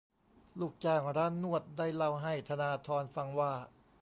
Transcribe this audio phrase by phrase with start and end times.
[0.59, 3.53] ลูกจ้างร้านนวดได้เล่าให้ธนาธรฟังว่า